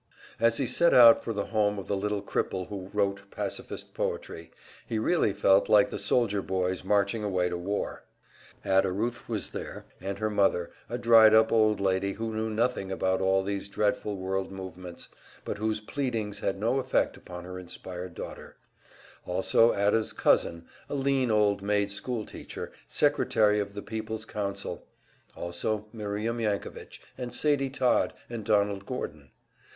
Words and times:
As 0.39 0.57
he 0.57 0.65
set 0.65 0.95
out 0.95 1.23
for 1.23 1.31
the 1.31 1.45
home 1.45 1.77
of 1.77 1.85
the 1.85 1.95
little 1.95 2.23
cripple 2.23 2.67
who 2.69 2.89
wrote 2.91 3.29
pacifist 3.29 3.93
poetry, 3.93 4.49
he 4.87 4.97
really 4.97 5.31
felt 5.31 5.69
like 5.69 5.91
the 5.91 5.99
soldier 5.99 6.41
boys 6.41 6.83
marching 6.83 7.23
away 7.23 7.49
to 7.49 7.57
war. 7.59 8.03
Ada 8.65 8.91
Ruth 8.91 9.29
was 9.29 9.51
there, 9.51 9.85
and 9.99 10.17
her 10.17 10.31
mother, 10.31 10.71
a 10.89 10.97
dried 10.97 11.35
up 11.35 11.51
old 11.51 11.79
lady 11.79 12.13
who 12.13 12.33
knew 12.33 12.49
nothing 12.49 12.91
about 12.91 13.21
all 13.21 13.43
these 13.43 13.69
dreadful 13.69 14.17
world 14.17 14.51
movements, 14.51 15.07
but 15.45 15.59
whose 15.59 15.79
pleadings 15.79 16.39
had 16.39 16.59
no 16.59 16.79
effect 16.79 17.15
upon 17.15 17.43
her 17.43 17.59
inspired 17.59 18.15
daughter; 18.15 18.55
also 19.27 19.71
Ada's 19.75 20.13
cousin, 20.13 20.65
a 20.89 20.95
lean 20.95 21.29
old 21.29 21.61
maid 21.61 21.91
school 21.91 22.25
teacher, 22.25 22.71
secretary 22.87 23.59
of 23.59 23.75
the 23.75 23.83
Peoples' 23.83 24.25
Council; 24.25 24.83
also 25.35 25.85
Miriam 25.93 26.39
Yankovitch, 26.39 26.99
and 27.19 27.31
Sadie 27.31 27.69
Todd, 27.69 28.13
and 28.31 28.43
Donald 28.43 28.87
Gordon. 28.87 29.29